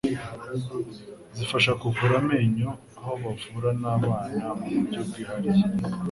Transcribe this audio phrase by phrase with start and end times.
[1.35, 2.69] zifasha kuvura amenyo
[2.99, 5.63] aho bavura n'abana mu buryo bwihariye.